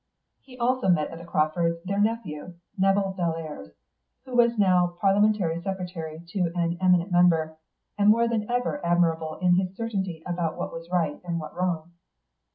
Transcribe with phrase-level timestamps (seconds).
[0.39, 3.69] He also met at the Crawfords' their nephew Nevill Bellairs,
[4.25, 7.57] who was now parliamentary secretary to an eminent member,
[7.99, 11.91] and more than ever admirable in his certainty about what was right and what wrong.